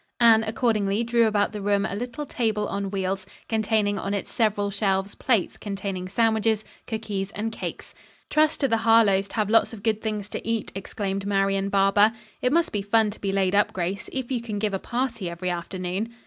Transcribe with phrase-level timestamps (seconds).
[0.19, 4.71] Anne accordingly drew about the room a little table on wheels, containing on its several
[4.71, 7.93] shelves plates containing sandwiches, cookies and cakes.
[8.27, 12.13] "Trust to the Harlowe's to have lots of good things to eat," exclaimed Marian Barber.
[12.41, 15.29] "It must be fun to be laid up, Grace, if you can give a party
[15.29, 16.11] every afternoon."